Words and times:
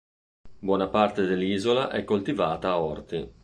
Buona 0.57 0.87
parte 0.87 1.27
dell'isola 1.27 1.91
è 1.91 2.03
coltivata 2.05 2.69
a 2.71 2.79
orti. 2.81 3.31